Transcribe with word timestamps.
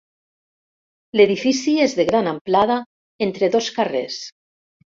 L'edifici 1.21 1.75
és 1.85 1.93
de 2.01 2.07
gran 2.09 2.31
amplada, 2.33 2.81
entre 3.29 3.53
dos 3.59 3.71
carrers. 3.79 4.21